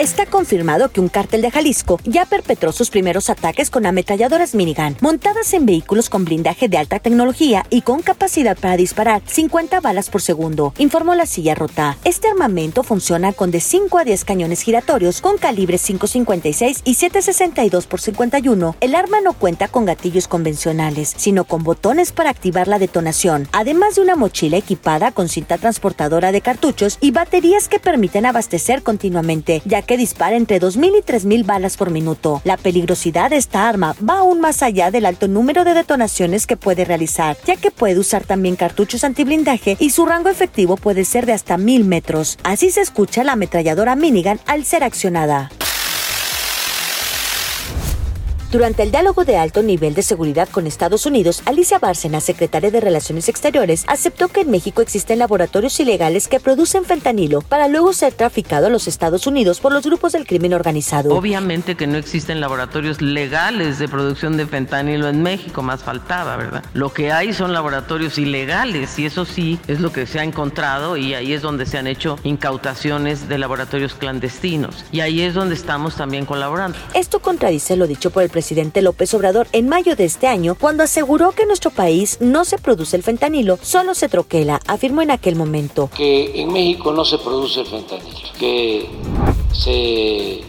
[0.00, 4.96] Está confirmado que un cártel de Jalisco ya perpetró sus primeros ataques con ametralladoras minigun,
[5.02, 10.08] montadas en vehículos con blindaje de alta tecnología y con capacidad para disparar 50 balas
[10.08, 11.98] por segundo, informó la silla rota.
[12.02, 17.86] Este armamento funciona con de 5 a 10 cañones giratorios con calibres 5.56 y 7.62
[17.86, 18.76] por 51.
[18.80, 23.96] El arma no cuenta con gatillos convencionales, sino con botones para activar la detonación, además
[23.96, 29.60] de una mochila equipada con cinta transportadora de cartuchos y baterías que permiten abastecer continuamente,
[29.66, 32.40] ya que dispara entre 2.000 y 3.000 balas por minuto.
[32.44, 36.56] La peligrosidad de esta arma va aún más allá del alto número de detonaciones que
[36.56, 41.26] puede realizar, ya que puede usar también cartuchos antiblindaje y su rango efectivo puede ser
[41.26, 42.38] de hasta 1.000 metros.
[42.42, 45.50] Así se escucha la ametralladora minigun al ser accionada.
[48.50, 52.80] Durante el diálogo de alto nivel de seguridad con Estados Unidos, Alicia Bárcena, secretaria de
[52.80, 58.12] Relaciones Exteriores, aceptó que en México existen laboratorios ilegales que producen fentanilo para luego ser
[58.12, 61.14] traficado a los Estados Unidos por los grupos del crimen organizado.
[61.14, 66.64] Obviamente que no existen laboratorios legales de producción de fentanilo en México, más faltaba, ¿verdad?
[66.74, 70.96] Lo que hay son laboratorios ilegales y eso sí es lo que se ha encontrado
[70.96, 75.54] y ahí es donde se han hecho incautaciones de laboratorios clandestinos y ahí es donde
[75.54, 76.76] estamos también colaborando.
[76.94, 78.39] Esto contradice lo dicho por el presidente
[78.82, 82.58] López Obrador en mayo de este año, cuando aseguró que en nuestro país no se
[82.58, 85.90] produce el fentanilo, solo se troquela, afirmó en aquel momento.
[85.96, 88.86] que en México no se produce el fentanilo, que
[89.52, 90.42] se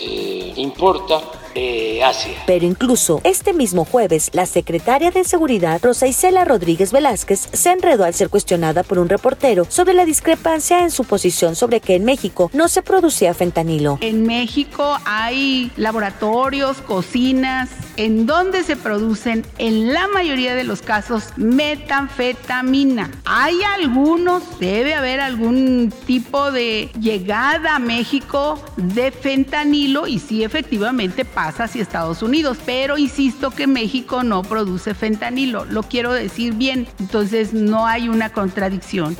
[0.00, 1.20] eh, importa
[1.56, 2.32] de Asia.
[2.46, 8.04] Pero incluso este mismo jueves, la secretaria de Seguridad, Rosa Isela Rodríguez Velázquez, se enredó
[8.04, 12.04] al ser cuestionada por un reportero sobre la discrepancia en su posición sobre que en
[12.04, 13.98] México no se producía fentanilo.
[14.02, 21.32] En México hay laboratorios, cocinas, en donde se producen, en la mayoría de los casos,
[21.36, 23.10] metanfetamina.
[23.24, 31.24] Hay algunos, debe haber algún tipo de llegada a México de fentanilo y sí efectivamente
[31.48, 37.52] hacia Estados Unidos, pero insisto que México no produce fentanilo, lo quiero decir bien, entonces
[37.52, 39.16] no hay una contradicción.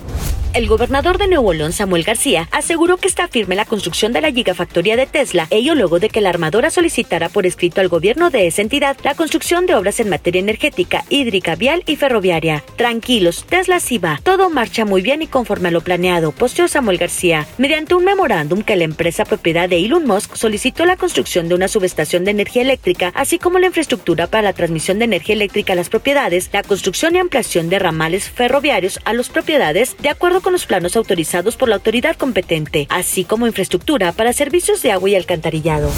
[0.56, 4.32] El gobernador de Nuevo León, Samuel García, aseguró que está firme la construcción de la
[4.32, 8.46] gigafactoría de Tesla, ello luego de que la armadora solicitara por escrito al gobierno de
[8.46, 12.64] esa entidad la construcción de obras en materia energética, hídrica, vial y ferroviaria.
[12.76, 16.96] Tranquilos, Tesla sí va, todo marcha muy bien y conforme a lo planeado, posteó Samuel
[16.96, 17.46] García.
[17.58, 21.68] Mediante un memorándum que la empresa propiedad de Elon Musk solicitó la construcción de una
[21.68, 25.76] subestación de energía eléctrica, así como la infraestructura para la transmisión de energía eléctrica a
[25.76, 30.52] las propiedades, la construcción y ampliación de ramales ferroviarios a las propiedades, de acuerdo con
[30.52, 35.16] los planos autorizados por la autoridad competente, así como infraestructura para servicios de agua y
[35.16, 35.90] alcantarillado.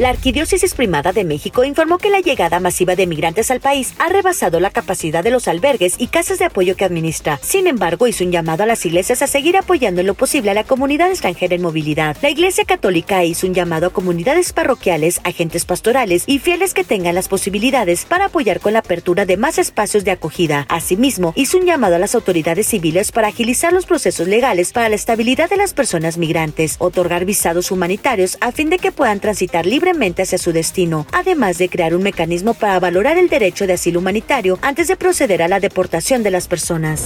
[0.00, 4.08] La Arquidiócesis Primada de México informó que la llegada masiva de migrantes al país ha
[4.08, 7.38] rebasado la capacidad de los albergues y casas de apoyo que administra.
[7.42, 10.54] Sin embargo, hizo un llamado a las iglesias a seguir apoyando en lo posible a
[10.54, 12.16] la comunidad extranjera en movilidad.
[12.22, 17.14] La Iglesia Católica hizo un llamado a comunidades parroquiales, agentes pastorales y fieles que tengan
[17.14, 20.64] las posibilidades para apoyar con la apertura de más espacios de acogida.
[20.70, 24.94] Asimismo, hizo un llamado a las autoridades civiles para agilizar los procesos legales para la
[24.94, 29.89] estabilidad de las personas migrantes, otorgar visados humanitarios a fin de que puedan transitar libremente
[30.22, 34.58] hacia su destino, además de crear un mecanismo para valorar el derecho de asilo humanitario
[34.62, 37.02] antes de proceder a la deportación de las personas.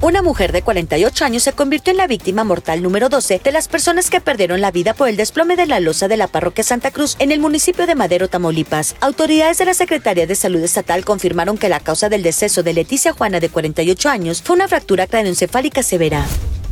[0.00, 3.68] Una mujer de 48 años se convirtió en la víctima mortal número 12 de las
[3.68, 6.90] personas que perdieron la vida por el desplome de la losa de la parroquia Santa
[6.90, 8.96] Cruz en el municipio de Madero, Tamaulipas.
[9.00, 13.12] Autoridades de la Secretaría de Salud Estatal confirmaron que la causa del deceso de Leticia
[13.12, 16.26] Juana de 48 años fue una fractura craneoencefálica severa.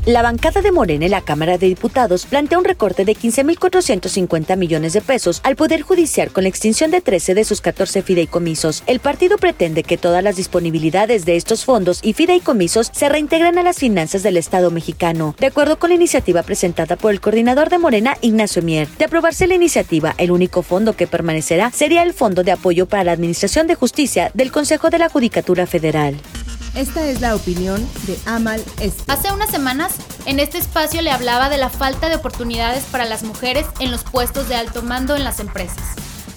[0.05, 4.95] La bancada de Morena en la Cámara de Diputados plantea un recorte de 15.450 millones
[4.95, 8.83] de pesos al Poder Judicial con la extinción de 13 de sus 14 fideicomisos.
[8.89, 13.63] El partido pretende que todas las disponibilidades de estos fondos y fideicomisos se reintegren a
[13.63, 17.79] las finanzas del Estado mexicano, de acuerdo con la iniciativa presentada por el coordinador de
[17.79, 18.89] Morena, Ignacio Mier.
[18.99, 23.05] De aprobarse la iniciativa, el único fondo que permanecerá sería el Fondo de Apoyo para
[23.05, 26.17] la Administración de Justicia del Consejo de la Judicatura Federal.
[26.75, 29.13] Esta es la opinión de Amal Este.
[29.13, 29.93] Hace unas semanas,
[30.25, 34.05] en este espacio le hablaba de la falta de oportunidades para las mujeres en los
[34.05, 35.83] puestos de alto mando en las empresas.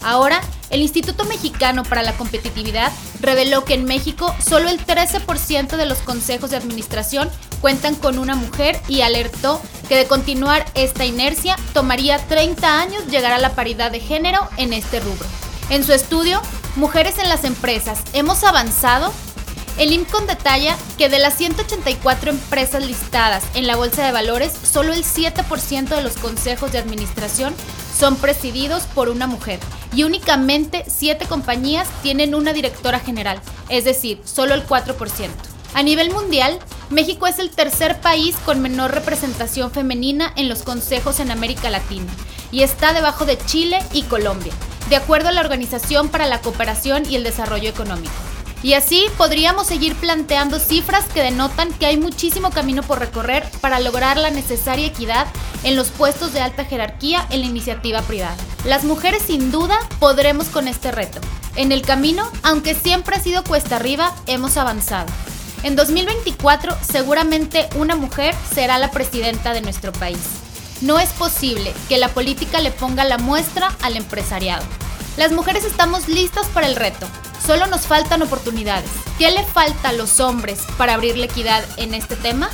[0.02, 0.42] Ahora,
[0.72, 2.92] el Instituto Mexicano para la Competitividad
[3.22, 7.30] reveló que en México solo el 13% de los consejos de administración
[7.62, 13.32] cuentan con una mujer y alertó que de continuar esta inercia tomaría 30 años llegar
[13.32, 15.26] a la paridad de género en este rubro.
[15.70, 16.42] En su estudio,
[16.76, 19.14] Mujeres en las Empresas, ¿hemos avanzado?
[19.78, 24.94] El IMCON detalla que de las 184 empresas listadas en la Bolsa de Valores, solo
[24.94, 27.54] el 7% de los consejos de administración
[27.98, 29.60] son presididos por una mujer
[29.94, 35.30] y únicamente 7 compañías tienen una directora general, es decir, solo el 4%.
[35.74, 36.58] A nivel mundial,
[36.90, 42.12] México es el tercer país con menor representación femenina en los consejos en América Latina
[42.50, 44.54] y está debajo de Chile y Colombia,
[44.90, 48.35] de acuerdo a la Organización para la Cooperación y el Desarrollo Económico.
[48.66, 53.80] Y así podríamos seguir planteando cifras que denotan que hay muchísimo camino por recorrer para
[53.80, 55.28] lograr la necesaria equidad
[55.64, 58.36] en los puestos de alta jerarquía en la iniciativa privada.
[58.64, 61.22] Las mujeres sin duda podremos con este reto.
[61.56, 65.14] En el camino, aunque siempre ha sido cuesta arriba, hemos avanzado.
[65.62, 70.18] En 2024 seguramente una mujer será la presidenta de nuestro país.
[70.82, 74.66] No es posible que la política le ponga la muestra al empresariado.
[75.18, 77.06] Las mujeres estamos listas para el reto.
[77.46, 78.90] Solo nos faltan oportunidades.
[79.20, 82.50] ¿Qué le falta a los hombres para abrir la equidad en este tema?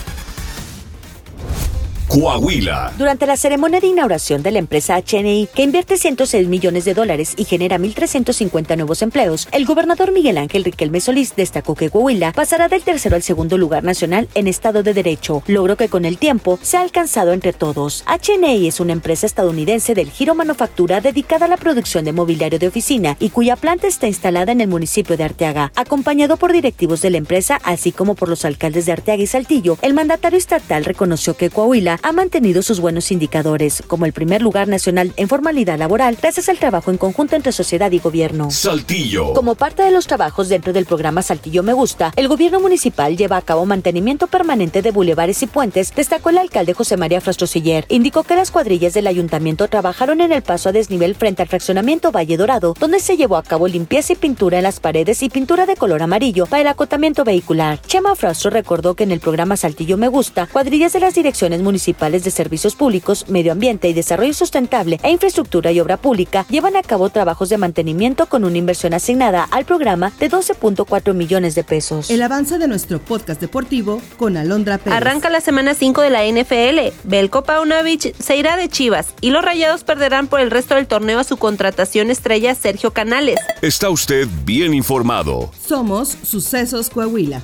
[2.12, 2.92] Coahuila.
[2.98, 7.34] Durante la ceremonia de inauguración de la empresa HNI, que invierte 106 millones de dólares
[7.38, 12.68] y genera 1.350 nuevos empleos, el gobernador Miguel Ángel Riquelme Solís destacó que Coahuila pasará
[12.68, 16.60] del tercero al segundo lugar nacional en Estado de Derecho, logro que con el tiempo
[16.62, 18.04] se ha alcanzado entre todos.
[18.06, 22.68] HNI es una empresa estadounidense del giro manufactura dedicada a la producción de mobiliario de
[22.68, 25.72] oficina y cuya planta está instalada en el municipio de Arteaga.
[25.78, 29.78] Acompañado por directivos de la empresa, así como por los alcaldes de Arteaga y Saltillo,
[29.82, 34.68] el mandatario estatal reconoció que Coahuila ha mantenido sus buenos indicadores, como el primer lugar
[34.68, 38.52] nacional en formalidad laboral, gracias al trabajo en conjunto entre sociedad y gobierno.
[38.52, 39.34] Saltillo.
[39.34, 43.38] Como parte de los trabajos dentro del programa Saltillo Me Gusta, el gobierno municipal lleva
[43.38, 47.86] a cabo mantenimiento permanente de bulevares y puentes, destacó el alcalde José María Frastrosiller.
[47.90, 52.12] Indicó que las cuadrillas del ayuntamiento trabajaron en el paso a desnivel frente al fraccionamiento
[52.12, 55.66] Valle Dorado, donde se llevó a cabo limpieza y pintura en las paredes y pintura
[55.66, 57.82] de color amarillo para el acotamiento vehicular.
[57.82, 61.62] Chema Frastro recordó que en el programa Saltillo Me Gusta, cuadrillas de las direcciones
[61.92, 66.78] municipales de Servicios Públicos, Medio Ambiente y Desarrollo Sustentable e Infraestructura y Obra Pública llevan
[66.78, 71.66] a cabo trabajos de mantenimiento con una inversión asignada al programa de 12.4 millones de
[71.66, 72.10] pesos.
[72.10, 74.96] El avance de nuestro podcast deportivo con Alondra Pérez.
[74.96, 76.96] Arranca la semana 5 de la NFL.
[77.04, 81.20] Belko Paunovic se irá de Chivas y los Rayados perderán por el resto del torneo
[81.20, 83.40] a su contratación estrella Sergio Canales.
[83.62, 85.52] Está usted bien informado.
[85.68, 87.42] Somos Sucesos Coahuila.